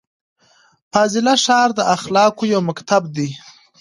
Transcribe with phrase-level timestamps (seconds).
[0.91, 3.29] فاضله ښار د اخلاقو یو مکتب دی.